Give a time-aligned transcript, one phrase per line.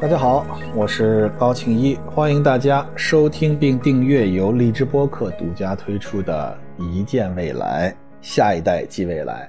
[0.00, 9.46] 大家好，我是高庆一，欢迎大家收听并订阅由荔枝播客独家推出的《一见未来，下一代即未来》。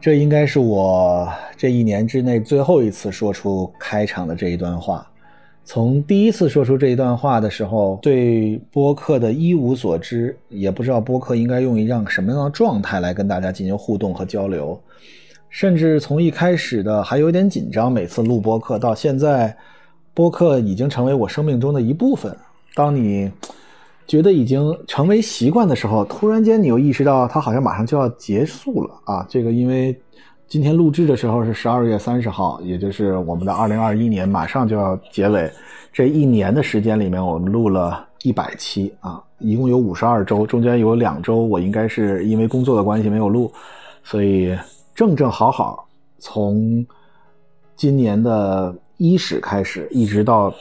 [0.00, 5.06] 这应该是我这一年之内最后一次说出开场的这一段话。
[5.62, 14.80] 从第一次说出这一段话的时候，对播客的一无所知，也不知道播客应该用一样什么样的状态来跟大家进行互动和交流。
[15.54, 19.56] 甚至从一开始的还有点紧张，每次录播客到现在，
[20.12, 22.36] 播客已经成为我生命中的一部分。
[22.74, 23.30] 当你
[24.04, 29.24] 觉得已经成为习惯的时候，突然间你又意识到它好像马上就要结束了啊！
[29.28, 29.96] 这个因为
[30.48, 35.48] 今天录制的时候是十二月三十号，也就是我们的二零二一年马上就要结尾。
[35.92, 43.52] 这一年的时间里面，我们录了一百期啊，一共有五十二周，中间有两周我应该是因为工作的关系没有录，
[44.02, 44.52] 所以。
[44.94, 45.88] 正正好好，
[46.20, 46.86] 从
[47.74, 50.54] 今年的伊始开始，一直到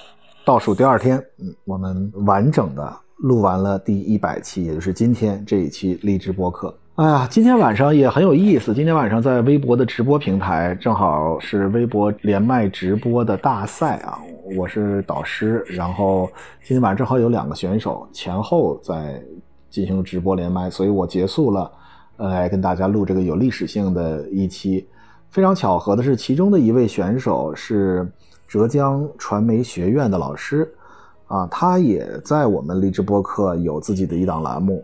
[0.44, 6.76] 倒数第二天，嗯，我们完整的录完了第一百期，也就是今天这一期励志播客。
[6.96, 8.74] 哎呀，今天晚上也很有意思。
[8.74, 14.18] 今天晚上在微博的直播平台，正好是微博连麦直播的大赛啊，
[14.58, 16.28] 我是导师，然后
[16.64, 19.22] 今天晚上正好有两个选手前后在
[19.70, 21.72] 进行直播连麦，所以我结束了。
[22.18, 24.88] 来跟大家录这个有历史性的一期，
[25.30, 28.08] 非常巧合的是，其中的一位选手是
[28.48, 30.72] 浙江传媒学院的老师，
[31.28, 34.84] 啊，他也在我们励志播客有自己的一档栏目，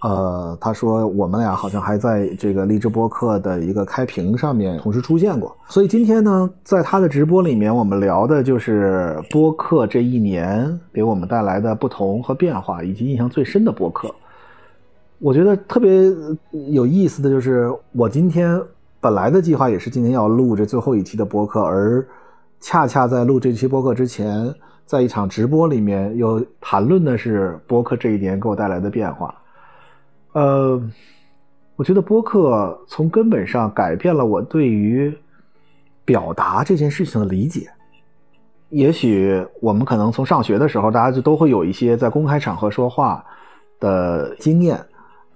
[0.00, 14.10] 呃，他说我们俩好像还在这个励志播客的一个开屏上面同时出现过，所以今天呢，在他的直播里面，我们聊的就是播客这一年给我们带来的不同和变化，以及印象最深的播客。
[15.20, 16.10] 我觉得特别
[16.72, 18.58] 有意思的就是，我今天
[19.00, 22.06] 本来的计划也是今天要录这最后一期的播客，而
[22.58, 24.52] 恰恰在录这期播客之前，
[24.86, 29.34] 在一场直播里面又谈论的是播客这一年给我带来的变化。
[30.32, 30.82] 呃，
[31.76, 35.14] 我觉得播客从根本上改变了我对于
[36.06, 37.68] 表达这件事情的理解。
[38.70, 43.22] 也许我们可能从上学的时候，大家就都会有一些在公开场合说话
[43.78, 44.82] 的经验。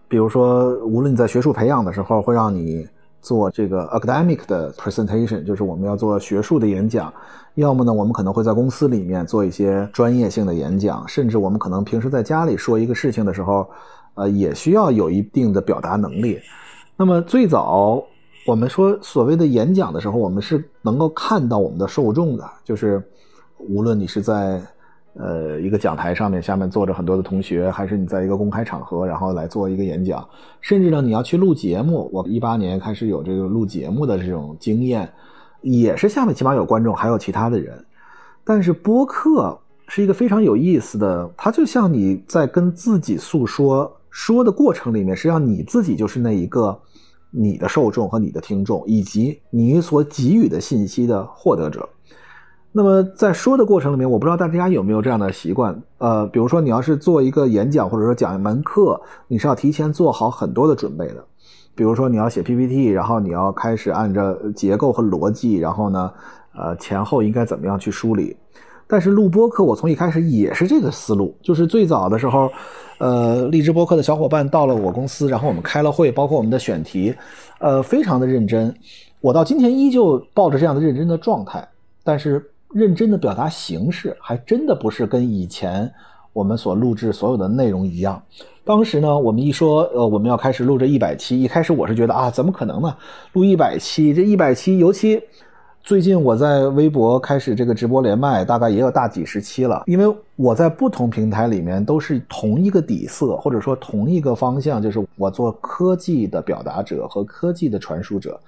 [0.09, 2.87] 比如说，无论你在学术培养的时候，会让你
[3.21, 7.11] 做这个 academic 的 presentation，就是我们要做学术的演讲；
[7.55, 13.67] 要么呢，我们可能会在公司里面做一些专业性的演讲，甚至我们可能平时在家里说一个事情的时候，
[14.15, 16.39] 呃，也需要有一定的表达能力。
[16.97, 18.05] 那么最早
[18.47, 23.03] 我们说所谓的演讲的时候，我们是能够看到我们的受众的，就是
[23.59, 24.63] 无论你是在。
[25.17, 30.29] 呃，一个讲台上面，下面坐着很多的同学，还是你在一个公开场合，然后来做一个演讲，
[30.61, 32.11] 甚至呢，你要去录节目。
[32.13, 35.09] 我一八年开始有这个录节目的这种经验，
[35.63, 37.85] 也是下面起码有观众，还有其他的人。
[38.43, 46.77] 但是播客是一个非常有意思的，它就像你在跟自己诉说，说的过程里面，实际上你自己就是那一个
[47.31, 51.89] 你的受众和你的听众，以及你所给予的信息的获得者。
[52.77, 61.25] 那么在说的过程里面，我不知道大家有没有这样的习惯，呃，比如说你要是做一个演讲，或者说讲一门课，你是要提前做好很多的准备的，
[61.77, 66.11] 比如说你要写 PPT，然后你要开始按照结构和逻辑，然后呢，
[66.53, 68.37] 呃，前后应该怎么样去梳理。
[68.89, 72.51] 但是录播课，我从一开始也是这个思路，就是最早的时候，
[72.99, 77.15] 呃，荔枝播客的小伙伴到了我公司，然后我们开了会，包括我们的选题，
[77.61, 78.75] 呃，非常的认真，
[79.21, 81.65] 我到今天依旧抱着这样的认真的状态，
[82.03, 82.45] 但是。
[82.75, 85.91] 认真的表达形式，还真的不是跟以前
[86.33, 88.21] 我们所录制所有的内容一样。
[88.65, 92.97] 当时呢，我们一说，呃，我们要开始录这一百期，一开始我是觉得啊，怎么可能呢？
[93.35, 95.23] 录一百期，这一百期，尤其
[95.83, 99.85] 最近我在微博开始这个直播连麦，大概也有大几十期了。
[99.87, 108.41] 因为我在不同平台里面都是同一个底色，或者说同一个方向，就是我做科技的表达者和科技的传输者。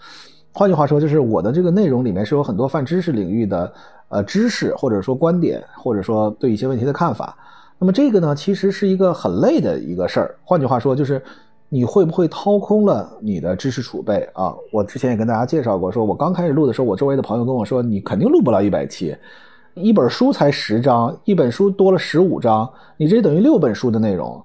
[0.50, 3.71] 换句话说，就是我的这个内容里面是有很多泛知识领域的。
[4.08, 7.37] 呃，知识或者说观点，或者说对一些问题的看法，
[7.76, 10.37] 那么这个呢，其实是一个很累的一个事儿。
[10.44, 11.20] 换句话说，就是
[11.69, 14.55] 你会不会掏空了你的知识储备啊？
[14.70, 19.17] 我之前也跟大家介绍过，说我刚开始录的时候，我周围的朋友跟我说，你肯定录不了一百期，
[19.75, 24.41] 一本书才十章，一本书多了十五章，你这等于六本书的内容，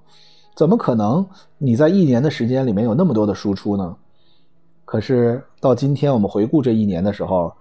[0.56, 1.24] 怎么可能
[1.58, 3.94] 你在一年的时间里面有那么多的输出呢？
[4.84, 7.52] 可是到今天我们回顾这一年的时候。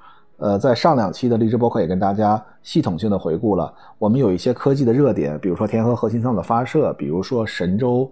[0.41, 8.09] 呃，在上两期的励志播客也跟大家系统性的回顾了，我们有一些科技的热点，比如说天河核心舱的发射，比如说神舟，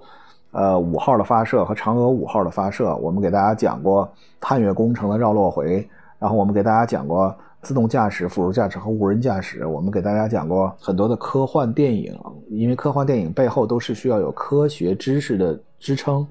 [0.52, 4.08] 呃五号的发射和嫦娥五号的发射，我们给大家讲过
[4.40, 5.90] 探月工程的绕落回，
[6.20, 9.66] 然后我们给大家讲过自动驾驶、辅助驾驶和无人驾驶。
[9.66, 12.16] 我们给大家讲过很多的科幻电影，
[12.52, 16.28] 因为科幻电影背后都是需要有科学知识的支撑。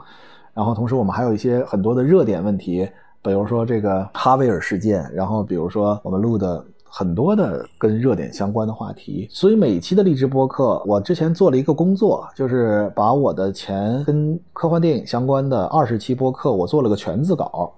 [0.54, 2.88] 然后同时我们还有一些很多的热点问题，
[3.22, 6.64] 比如说这个哈维尔事件，然后比如说我们录的。
[6.90, 17.70] 很多的跟热点相关的话题，所以每期的励志播客，我之前做了一个工作，就是把我的前跟科幻电影相关的二十期播客，我做了个全字稿。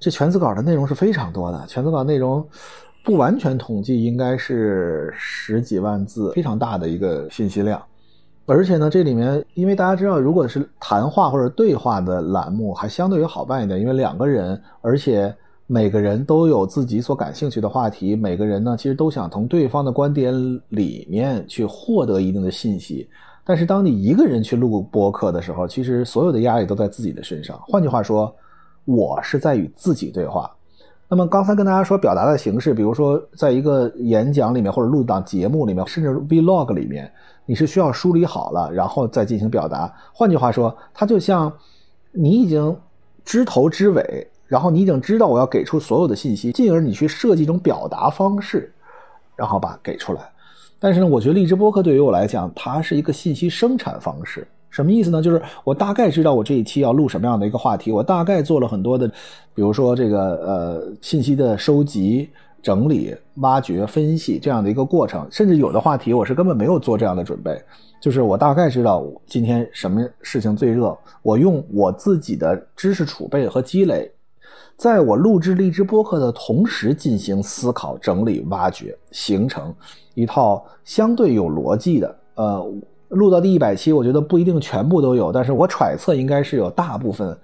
[0.00, 2.44] 这全字稿的内容是非常多的，全字稿内容
[3.04, 7.80] 不完全统计，应该是十几万字，非常大的一个信息量。
[8.50, 15.34] 而且呢，这里面因为大家知道，如果是谈话或者对话的栏目，还相对于好办一点，因为两个人，而且。
[15.72, 20.34] 每个人都有自己所感兴趣的话题，每个人呢，其实都想从对方的观点
[20.70, 23.08] 里面去获得一定的信息。
[23.44, 27.56] 但是，当你一个人去录播客的时候，其实所有的压力都在自己的身上。
[27.68, 28.34] 换句话说，
[28.84, 30.50] 我是在与自己对话。
[31.08, 37.08] 那么，刚才跟大家说表达的形式，比如说，在一个演讲里面，或者录档节目里面，甚至 vlog 里面，
[37.50, 39.92] 你是需要梳理好了，然后再进行表达。
[40.12, 41.52] 换句话说，它就像
[42.12, 42.76] 你已经
[43.24, 44.28] 知头知尾。
[44.46, 48.72] 然后你已经知道我要给出所有的信息，进而你去设计一种表达方式，
[49.34, 50.20] 然后把给出来。
[50.78, 54.46] 但是呢，我觉得荔枝播客对于我来讲，它是一个信息生产方式。
[54.68, 55.20] 什么意思呢？
[55.20, 59.08] 就是我大概知道我这一期要录什么样的一个话题，我大概做了很多的，
[59.54, 62.30] 比如说这个呃信息的收集、
[62.62, 65.26] 整理、挖掘、分析这样的一个过程。
[65.30, 67.60] 甚至有的话题我是根本没有做这样的准备，
[68.00, 74.10] 就是我大概知道今天什么事情最热，我用我自己的知识储备和积累。
[74.76, 79.74] 在我录制荔枝播客的同时，进行思考、整理、挖掘，形成
[80.14, 82.16] 一套相对有逻辑的。
[82.34, 82.72] 呃，
[83.08, 87.38] 录到第一百期，我觉得不一定全部都有，但是我揣测应该是有大部分。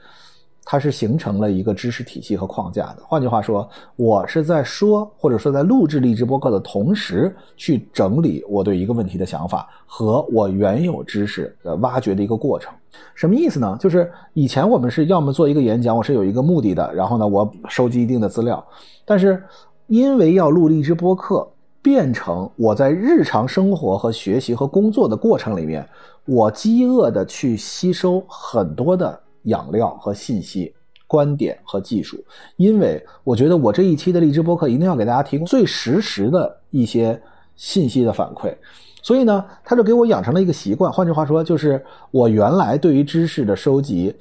[0.69, 2.97] 它是形成了一个知识体系和框架的。
[3.07, 12.75] 换句话说，我是在说，或者说在录制励志播客的同时，去整理我对一个问题的想法和我原有知识的挖掘的一个过程。
[13.15, 13.77] 什么意思呢？
[13.79, 18.63] 就是以前我们是要么做一个演讲，我是有一个目的的，然后呢，我收集一定的资料。
[19.05, 19.41] 但是
[19.87, 21.47] 因为要录励志播客，
[21.81, 25.89] 变成我在日常生活和学习和工作的过程里面，
[26.25, 29.21] 我饥饿的去吸收很多的。
[29.47, 30.73] 养料和信息、
[31.09, 32.23] 观点和技术，
[32.57, 37.21] 因为我觉得我这一期的荔枝播客一定要给大家提供最实时的一些
[37.57, 38.55] 信息的反馈，
[39.03, 40.93] 所以呢，他就给我养成了一个习惯。
[40.93, 44.15] 换句话说，就是我原来对于知识的收集，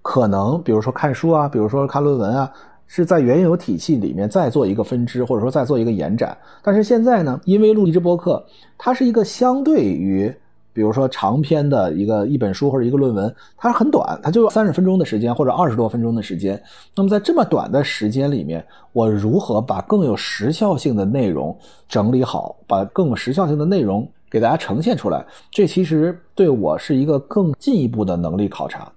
[0.00, 2.50] 可能比如说看书啊，比如说看论文啊，
[2.86, 6.36] 是在原有体系里面再做一个分支，或者说再做一个延展。
[6.62, 8.44] 但是现在呢，因为录荔枝播客，
[8.78, 10.34] 它是一个相对于。
[10.72, 16.60] 比如说长篇的一个一本书或者一个论文，它很短，它就三十分钟的时间或者二十多分钟的时间。
[16.94, 21.56] 那么在这么短的时间里面，我如何把更有时效性的内容
[21.88, 25.24] 整理好，把更有时效性的内容给大家呈现出来？
[25.50, 28.90] 这其实对我是一个更进一步的能力考察。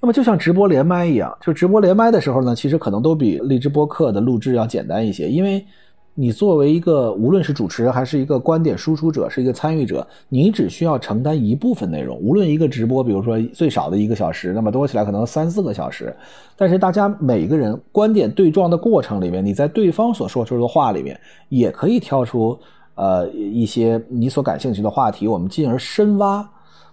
[0.00, 5.66] 那么就像直播连麦一样，就直播连麦的时候呢，其实可能都比荔枝播客的录制要简单一些，因为。
[6.20, 12.18] 你作为一个无论是主持人还是一个观点输出者，是一个参与者，你只需要承担一部分内容。
[12.18, 16.12] 无论一个直播，比如说最少的一个小时，那么多起来可能三四个小时。
[16.56, 21.16] 但是大家每个人观点对撞的过程里面，你在对方所说出的话里面，
[21.50, 22.58] 也可以挑出
[22.96, 26.44] 呃一些你所感兴趣的话题，我们进而深挖。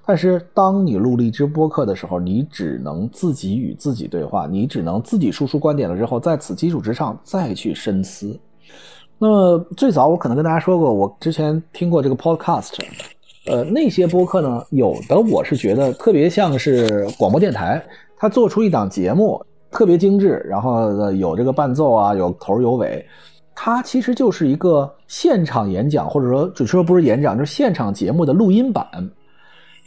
[0.06, 8.40] 但是当你录荔枝播客的时候，你只能自己与自己对话，你只能自己输出观点了之后，在此基础之上再去深思。
[9.18, 12.74] 那么最早我可能跟大家说过，我之前听过这个 podcast，
[13.48, 17.82] 呃，那些播客呢，有的我是觉得特别像是广播电台，
[18.18, 19.42] 它做出一档节目
[19.72, 23.06] 特别精致，然后有这个伴奏啊，有头有尾，
[23.56, 28.86] 它其实就是一个现场演讲，或者说准确说不是演讲，就是现场节目的录音版。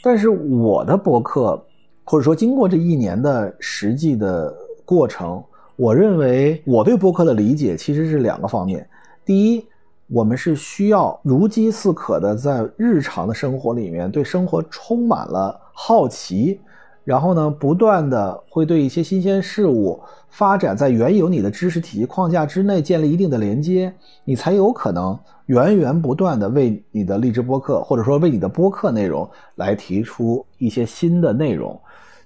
[0.03, 1.63] 但是我的播客，
[2.05, 4.55] 或者说经过这一年的实际的
[4.87, 5.43] 过程，
[5.77, 8.89] 我认为我对播客的理解其实是两个方面。
[9.29, 9.67] 第一，
[10.07, 16.59] 我们是需要如饥似渴的，在日常的生活里面对生活充满了好奇，
[17.05, 23.93] 然后呢，不断的会对一些新鲜事物发展在原有你的知识体系框架之内建立一定的连接，
[24.25, 31.79] 你才有可能源源不断的为你的励志播客或者说为你的播客内容来提出一些新的内容，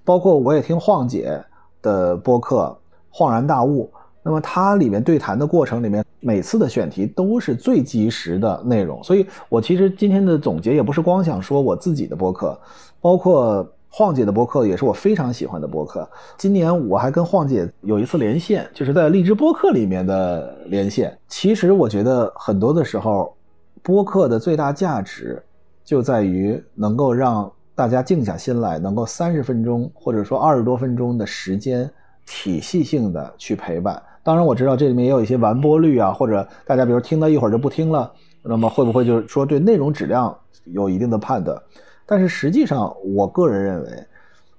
[0.05, 1.45] 包括我也听晃姐
[1.83, 2.79] 的播客
[3.19, 3.91] 《恍然大悟》。
[4.23, 12.57] 那么它里面对谈的过程里面，每次的选题都是最及时的内容，所以我其实今天的总结也不是光想说我自己的播客，
[13.01, 16.09] 包括晃姐的播客也是我非常喜欢的播客。
[16.39, 21.19] 今年我还跟晃姐有一次连线，就是在荔枝播客里面的连线。
[21.27, 23.37] 其实我觉得很多的时候，
[23.83, 25.43] 播客的最大价值
[25.85, 31.91] 就在于能够让大家静下心来，能够三十分钟或者说二十多分钟的时间，
[32.25, 34.01] 体系性的去陪伴。
[34.25, 38.11] 当然我知道这里面也有一些完播率啊，或者大家比如听到一会儿就不听了，
[38.43, 40.37] 那么会不会就是说对内容质量
[40.67, 41.61] 有一定的判断？
[42.07, 43.89] 但是实际上，我个人认为，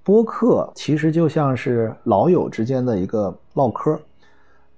[0.03, 3.97] 播客其实就像是老友之间的一个唠嗑，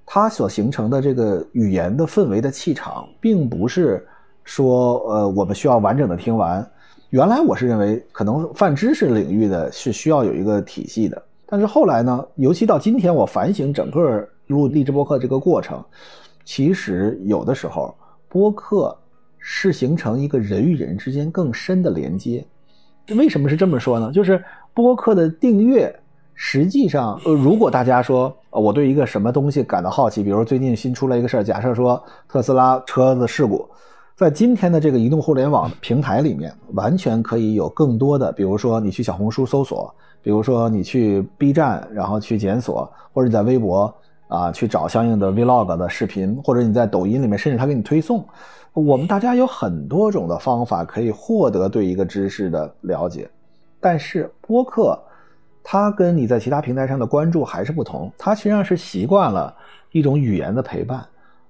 [0.06, 4.06] 它所形成的这个语言的氛围的气场，并不是
[4.44, 6.68] 说呃我们需要完整的听完。
[7.10, 15.84] 原来我是认为，可能泛知识领域的是需要有一个体系的，但是后来呢，尤其到今天，我反省整个录励志播客这个过程，
[16.44, 17.94] 其实有的时候
[18.28, 18.98] 播客
[19.38, 22.46] 是形成一个人与人之间更深的连接。
[23.10, 24.12] 为什么是这么说呢？
[24.12, 25.94] 就是播客的订阅，
[26.34, 33.68] 实际上，呃，如果大家说，呃，我对一个什么东西感到好奇，比如最近新出来一个事儿，假设说特斯拉车子事故，
[34.16, 43.94] 在今天的这个移动互联网平台里面，完全可以有更多的，比如说你去小红书搜索，比如说你去 B 站，然后去检索，或者你在微博
[44.28, 48.26] 啊去找相应的 Vlog 的视频，或者你在抖音里面，甚至他给你推送。
[48.74, 53.30] 我们大家有很多种的方法可以获得对一个知识的了解，
[53.80, 55.00] 但是播客，
[55.64, 58.12] 它跟你在其他平台上的关注还是不同。
[58.18, 59.56] 它实际上是习惯了
[59.92, 61.06] 一种语言的陪伴。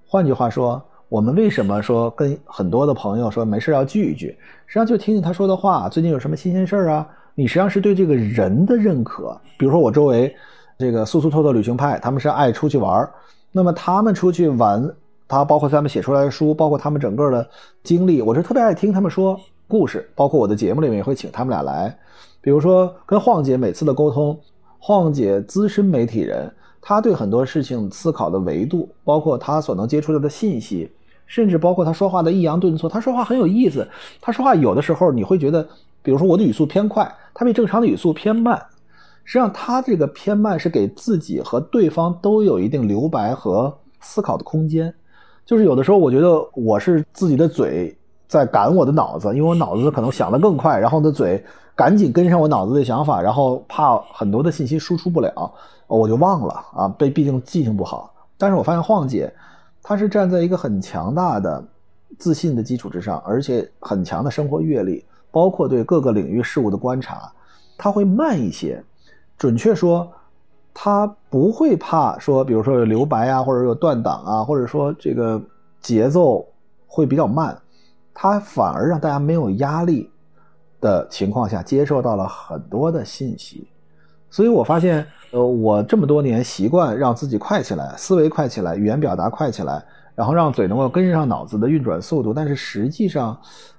[0.06, 4.28] 换句话说，我们为什么说跟很多的朋友说没事要聚一聚？
[4.66, 7.08] 实际上就听听他说的话，最近有什么新鲜事儿啊？
[7.34, 9.36] 你实际上是对这个人的认可。
[9.58, 10.32] 比如说我周围
[10.78, 13.08] 这个速速透透旅行派，他们是爱出去玩
[13.52, 14.90] 那么他们出去玩。
[15.28, 17.44] 他包括他们写出来的书，包括他们整个的
[17.82, 20.08] 经历，我是特别爱听他们说故事。
[20.14, 21.92] 包括我的节目里面也会请他们俩来，
[22.40, 24.38] 比如说跟晃姐每次的沟通，
[24.78, 26.48] 晃姐资深媒体人，
[26.80, 30.88] 她对很多事情思考的维度，包括她所能接触到的信息，
[31.26, 33.88] 甚至包括她说话的抑扬顿挫，她说话很有意思。
[34.20, 35.66] 她说话有的时候你会觉得，
[36.04, 38.62] 比如说我的语速偏快，她比正常的语速偏慢。
[39.26, 44.94] 实际上，他这个偏慢是给自己和对方都有一定留白和思考的空间。
[45.44, 47.96] 就是有的时候，我觉得我是自己的嘴
[48.28, 55.52] 在赶我的脑子，因为我脑子可能想得更快，然后的嘴赶紧跟上我脑子的想法，然后怕很多的信息输出不了，
[55.88, 58.14] 我就忘了啊，被毕竟记性不好。
[58.38, 59.32] 但是我发现晃姐，
[59.82, 61.64] 她是站在一个很强大的
[62.16, 67.32] 自信的基础之上，而且很强的生活阅历，包括对各个领域事物的观察，
[67.76, 68.82] 她会慢一些，
[69.36, 70.12] 准确说。
[70.78, 75.40] 他不会怕说，比如说有留白啊，或者有断档啊，或者说这个
[75.80, 76.46] 节奏
[76.86, 77.58] 会比较慢，
[78.12, 80.10] 他反而让大家没有压力
[80.78, 83.66] 的情况下接受到了很多的信息。
[84.28, 89.82] 所以我发现，呃，我这么多年习惯让自己快起来，思维快起来，语言表达快起来，
[90.14, 92.34] 然后让嘴能够跟上脑子的运转速度。
[92.34, 93.34] 但是实际上，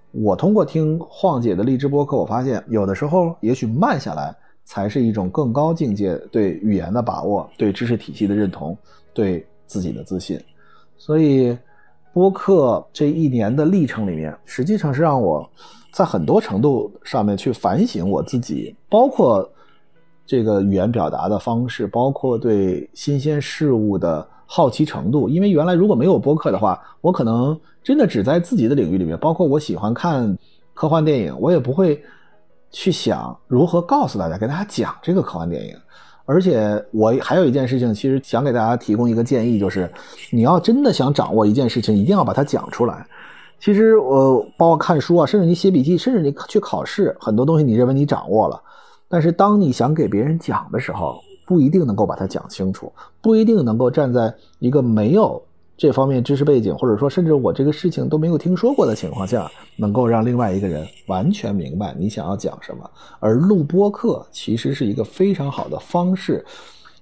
[0.09, 4.35] 我通过听晃姐的励志播客，我发现有的时候也许慢下来。
[4.69, 8.77] 才是一种更高境界对语言的把握，对知识体系的认同，
[9.13, 10.37] 对自己的自信。
[10.97, 11.57] 所以，
[12.11, 15.49] 播客这一年的历程里面，实际上是让我
[15.93, 19.49] 在很多程度上面去反省我自己，包括
[20.25, 25.29] 这个语言表达的方式，包括对新鲜事物的好奇程度。
[25.29, 30.37] 因为原来如果没有播客的话，我可能真的只在自己的领域里面，包括我喜欢看
[30.73, 31.97] 科幻电影，我也不会。
[32.71, 35.75] 去想如何告诉大家，给大家讲这个科幻电影。
[36.25, 39.89] 而且我还有一件事情，其实想给大家提供一个建议，就是
[40.29, 43.07] 你要真的想掌握一件事情，一定要把它讲出来。
[43.59, 48.61] 其实我包括看书啊，甚至你写笔记，甚至你去考试，很多东西你认为你掌握了，
[49.07, 55.41] 但是当你想给别人讲的时候，不一定能够把它讲清楚，不一定能够站在一个没有。
[55.77, 62.89] 这方面知识背景，或者说甚至我这个事情都没有听说过的情况下，能够让另外一个人完全明白你想要讲什么。
[63.19, 66.43] 而录播课其实是一个非常好的方式，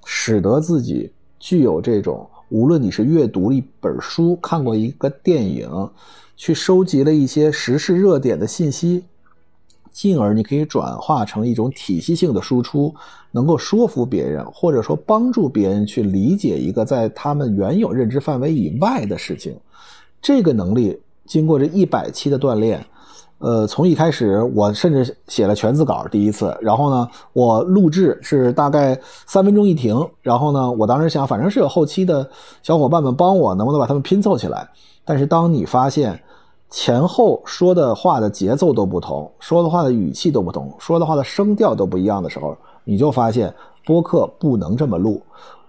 [0.04, 5.90] 使得自己具有这种，无论你是阅读一本书、看过一个电影，
[6.36, 9.06] 去收集了一些时事热点的信息。
[9.96, 12.94] 进而你可以转化成一种体系性的输出，
[13.32, 19.56] 能够说服别人，或者说帮助别人去理解一个在他们原有认知范围以外的事情。
[20.22, 22.86] 这个能力经过这一百期的锻炼，
[23.38, 32.30] 呃，从一开始我甚至写了全字稿第一次，然后呢，我录制是大概三分钟一停，然后呢，我当时想，反正是有后期的
[32.62, 34.68] 小伙伴们帮我，能不能把他们拼凑起来？
[35.06, 36.22] 但是当你发现，
[36.70, 43.54] 前后说的话的节奏都不同，说的话的语气都不同，说的话的声调都不一样的时候，你就发现
[43.86, 45.22] 播客不能这么录。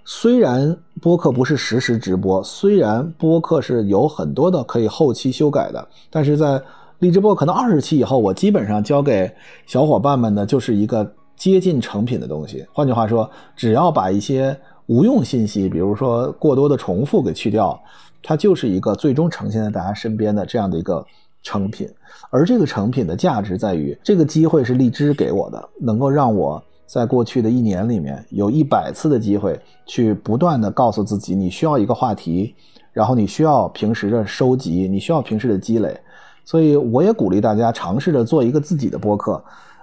[0.04, 6.60] 虽然播客不是实时直播，虽然播客是有很多的可以后期修改的，但是在
[6.98, 9.30] 荔枝播可能二十期以后，我基本上交给
[9.66, 12.64] 小伙伴们的就是一个接近成品的东西。
[12.72, 17.78] 换句话说，只要把一些无用信息，比如说过多的重复给去掉。
[18.28, 21.06] 它就是一个最终呈现在大家身边的这样的一个
[21.44, 21.88] 成品，
[22.28, 29.56] 而这个成品的价值在于，这个机会是荔枝给我的，能够让我在过去的一年里面有一百次的机会，
[29.86, 32.52] 去不断的告诉自己，你需要一个话题，
[32.92, 35.96] 然后你需要平时的收集，你需要平时的积累，
[36.44, 39.40] 所以我也鼓励大家尝试着做一个自己的播客，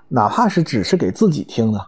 [0.10, 1.80] 哪怕是只是给自己听的。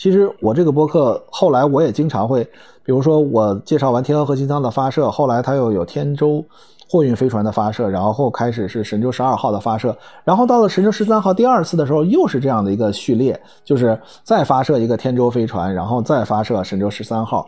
[0.00, 2.42] 其实我这个播客后来我也经常会。
[2.82, 6.42] 比如说，我介绍完天河核心舱的发射，后来它又有天舟
[6.88, 17.46] 货运飞船的发射，然后开始是神舟十二号的发射，然后到了神舟十三号第二次的时候，又是这样的一个序列，就是再发射一个天舟飞船，然后再发射神舟十三号。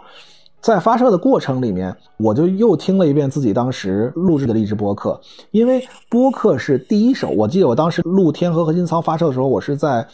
[0.61, 5.19] 在发射的过程里面，我就又听了一遍自己当时录制的励志播客，
[5.53, 7.31] 因为播客是第一手。
[7.31, 10.07] 我记得我当时录天河核心舱发射的时候，我是在。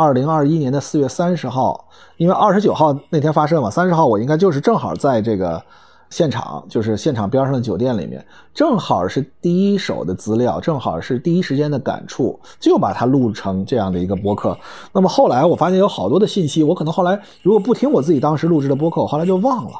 [0.00, 5.62] 二零二一年的四月三十号，因为二十九号那天发射嘛，三十号我应该就是正好在这个
[6.08, 14.56] 现场，就是现场边上的酒店里面，正好是第一手的资料，正好是第一时间的感触，就把它录成这样的一个播客。
[14.90, 19.72] 那么后来我发现有好多的信息，我可能后来如果不听我自己当时录制的播客，我后来就忘了。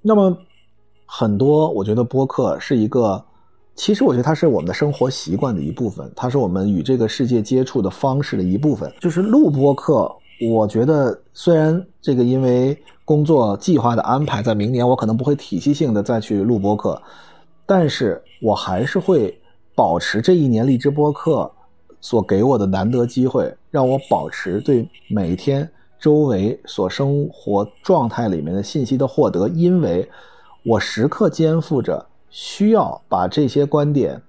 [0.00, 0.38] 那么
[1.06, 3.24] 很多，我觉得播客是一个。
[3.76, 8.92] 其实我觉得它是我们的生活习惯的一部分，它是我们与这个世界接触的方式的一部分。
[9.00, 10.10] 就是录播课，
[10.48, 17.02] 我觉得虽然这个因为工作计划的安排，在明年我可能不会体系性的再去录播课，
[17.66, 19.36] 但是我还是会
[19.74, 21.50] 保持这一年荔枝播客
[22.00, 30.08] 所给我的难得机会，让我保持对每天周围所生活状态里面的信息的获得，因为
[30.64, 32.06] 我时刻肩负着。
[32.36, 34.20] 需要把这些观点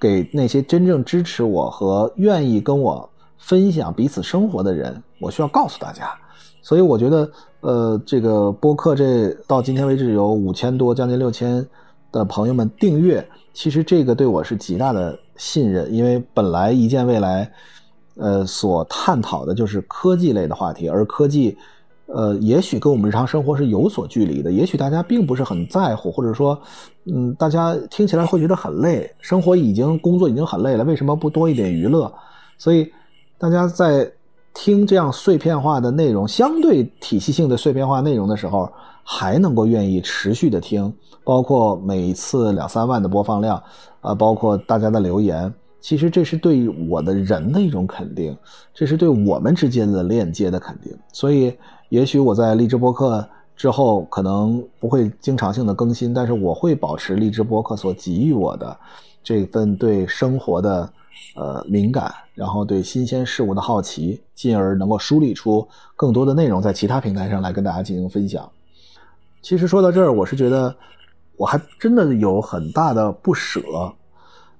[0.00, 6.10] 给那些真正支持我和愿意跟我分享彼此生活的人，我需要告诉大家。
[6.62, 11.62] 所以我觉得，呃，这个播客这到今天为止有五千多，将近六千
[12.10, 17.52] 的朋友们订阅，其实这个对我是极大的信任，因为本来一见未来，
[18.16, 21.58] 呃，所探讨的就是科技类的话题，而科技。
[22.14, 26.60] 呃，也许跟我们日常生活是有所距离的，也许大家并不是很在乎，或者说，
[27.06, 32.12] 嗯，大家听起来会觉得很累，生活已经工作已经很累了，为什么不多一点娱乐？
[32.58, 32.90] 所以，
[33.38, 34.10] 大家在
[34.52, 38.70] 听这样碎片化的内容、相对体系性的碎片化内容的时候，
[39.02, 40.92] 还能够愿意持续的听，
[41.24, 43.62] 包括每次两三万的播放量，
[44.02, 45.52] 啊，包括大家的留言。
[45.80, 48.36] 其实这是对我的人的一种肯定，
[48.72, 50.96] 这是对我们之间的链接的肯定。
[51.12, 51.52] 所以，
[51.92, 53.22] 也许我在荔枝播客
[53.54, 58.74] 之后可能不会经常性的更新，但是我会保持荔枝播客所给予我的
[59.22, 60.90] 这份对生活的
[61.36, 68.50] 呃敏感，然后对新鲜事物的好奇，进而能够梳理出更多的内容，在其他平台上来跟大家进行分享。
[69.42, 70.74] 其实说到这儿，我是觉得
[71.36, 73.60] 我还真的有很大的不舍。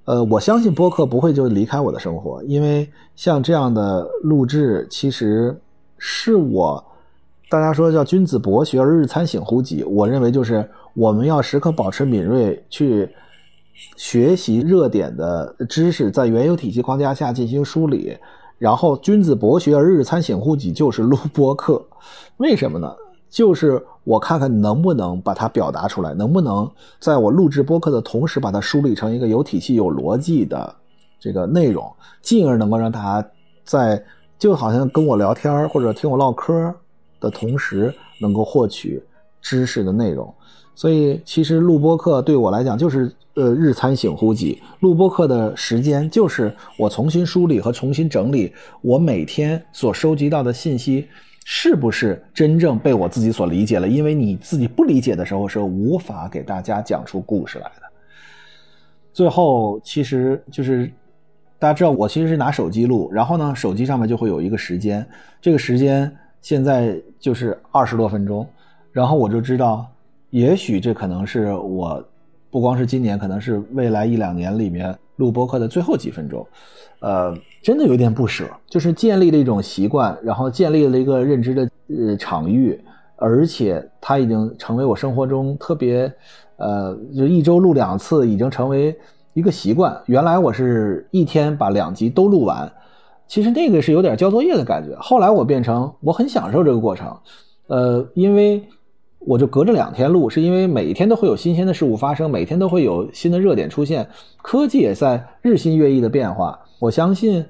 [0.05, 5.59] 呃，我相信播客不会就离开我的生活，因为像这样的录制，其实
[5.97, 6.85] 是我
[7.53, 9.85] 大家说叫君子博学而日参省乎己。
[9.85, 13.07] 我认为就是我们要时刻保持敏锐，去
[13.95, 18.17] 学习热点的知识，在原有体系框架下进行梳理。
[18.57, 21.85] 然后，君子博学而日参省乎己，就是录播课。
[22.39, 22.91] 为什么呢？
[23.29, 26.67] 就是我看看能不能把它表达出来，能不能
[27.01, 30.75] 在我录制播客的同时，把它梳理成一个有体系、有逻辑的
[31.21, 31.85] 这个内容，
[32.23, 33.29] 进而能够让大家
[33.63, 34.03] 在
[34.39, 36.75] 就好像跟我聊天或者听我唠嗑
[37.23, 39.03] 的同时，能够获取
[39.41, 40.35] 知识的内容。
[40.75, 44.61] 所以，其实录播课对我来讲就是呃日参省乎己。
[44.81, 51.09] 录播课的时间就是我重新梳理和重新整理我每天所收集到的信息。
[51.45, 53.89] 是不是真正被我自己所理解了？
[53.89, 57.83] 因为你自己不理解的时候，是无法给大家讲出故事来的。
[59.13, 60.89] 最后，其实就是
[61.59, 65.05] 大家知道，我其实是拿手机录，然后呢，手机上面就会有一个时间，
[65.41, 68.47] 这个时间现在就是二十多分钟，
[68.91, 69.87] 然后我就知道，
[70.31, 72.05] 也许这可能是我
[72.51, 76.47] 不光是今年，可能是未来一两年里面录播客的最后几分钟。
[77.01, 82.79] 呃，真的有点不舍，就是建立了一种习惯，然后建立了一个认知的呃场域，
[83.17, 86.13] 而且它已经成为我生活中特别，
[86.57, 88.97] 呃，就一周录两次，已经成为
[89.33, 90.01] 一个习惯。
[90.07, 92.71] 原来我是一天把两集都录完，
[93.33, 94.95] 其实那个是有点交作业的感觉。
[95.01, 97.17] 后来我变成我很享受这个过程，
[97.67, 98.63] 呃，因为
[99.21, 104.07] 我就隔着两天录，是因为每一天都会有新鲜的事物发生，每天都会有新的热点出现，
[104.43, 106.61] 科技也在日新月异的变化。
[106.79, 107.43] 我相信，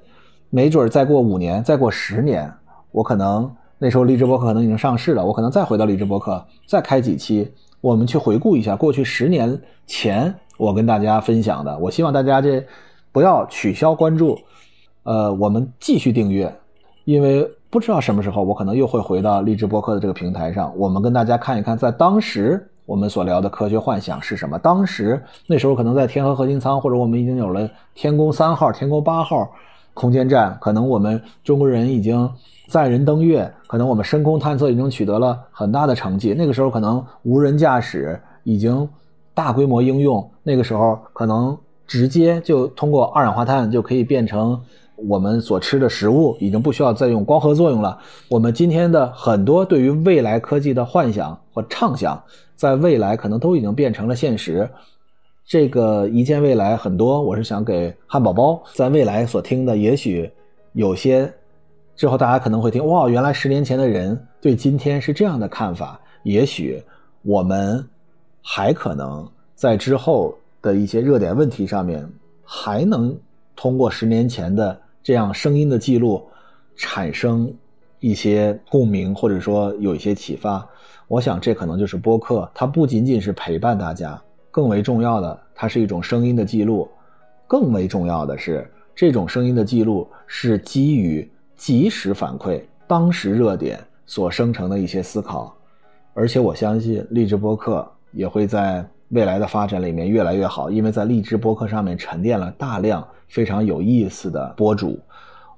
[0.50, 2.48] 没准再过五年，再过十年，
[2.92, 3.50] 我可能。
[3.76, 11.76] 那时候荔枝播客可能已经上市了，我可能再回到荔枝播客，再开几期，我们去回顾一下过去十年前我跟大家分享的。
[11.76, 12.64] 我希望大家这
[13.10, 14.38] 不要取消关注，
[15.04, 16.54] 呃，我们继续订阅，
[17.04, 24.58] 因为不知道什么时候我可能又会回到荔枝播客的这个平台上，我们跟大家看一看，在当时我们所聊的科学幻想是什么。
[24.58, 29.50] 当时那时候可能在天河核心舱，或者我们已经有了天宫三号、天宫八号
[29.94, 32.30] 空间站，可能我们中国人已经。
[32.68, 36.32] 载人登月，可能我们深空探测已经取得了很大的成绩。
[36.32, 38.88] 那个时候，可能无人驾驶已经
[39.34, 40.26] 大规模应用。
[40.42, 44.58] 那个时候，可能直接就通过二氧化碳就可以变成
[45.08, 47.98] 我们所吃的食物，已经不需要再用光合作用了。
[48.28, 52.22] 我们今天的很多对于未来科技的幻想或畅想，
[52.54, 54.68] 在未来可能都已经变成了现实。
[55.44, 60.30] 这个一见未来，很多我是想给汉堡包在未来所听的，也许
[60.72, 61.32] 有些。
[61.94, 66.00] 之后大家可能会听哇，原来十年前的人对今天是这样的看法。
[66.22, 66.82] 也许
[67.22, 67.86] 我们
[68.40, 72.08] 还可能在之后的一些热点问题上面，
[72.42, 73.14] 还能
[73.54, 76.22] 通过十年前的这样声音的记录，
[76.76, 77.52] 产生
[78.00, 80.66] 一些共鸣，或者说有一些启发。
[81.08, 86.88] 我想这可能就是播客，它不仅仅是陪伴大家，更为重要的，它是一种声音的记录。
[87.46, 91.28] 更为重要的是，这种声音的记录是基于。
[91.54, 95.56] 及时反馈当时热点所生成的一些思考，
[96.12, 104.98] 而且我相信励志播客也会在未来的发展里面越来越好，因为在荔枝播客上面沉淀了大量非常有意思的博主。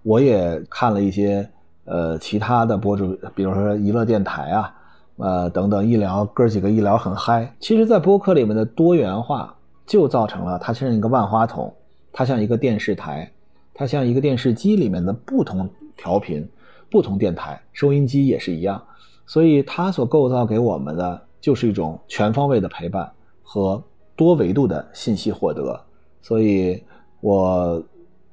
[0.03, 1.49] 我也看了一些
[1.85, 4.75] 呃其他的博主，比如说娱乐电台啊，
[5.17, 7.55] 呃等等，医疗哥几个医疗很嗨。
[7.61, 9.55] 其实，在播客里面的多元化
[9.87, 11.73] 就造成了它像一个万花筒，
[12.13, 13.31] 它像一个电视台，
[13.73, 15.71] 它像一个电视机里面的不同。
[15.97, 16.47] 调频，
[16.91, 18.83] 不同电台，收音机也是一样，
[19.27, 23.09] 所以它所构造给我们的就是一种全方位的陪伴
[23.45, 23.81] 和
[24.17, 25.81] 多维度的信息获得。
[26.21, 26.83] 所以，
[27.21, 27.81] 我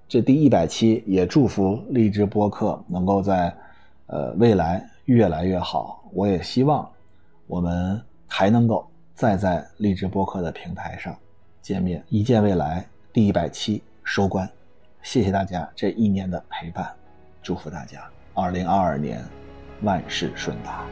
[0.08, 3.56] 这第一百期也祝福荔枝播客能够在
[4.08, 6.04] 呃未来越来越好。
[6.12, 6.90] 我也希望
[7.48, 11.16] 我们还能够再在荔枝播客的平台上
[11.62, 12.04] 见面。
[12.10, 14.50] 一见未来第一百期收官，
[15.02, 16.90] 谢谢大家这一年的陪伴。
[17.42, 19.24] 祝福大家，二零二二年
[19.82, 20.86] 万事顺达。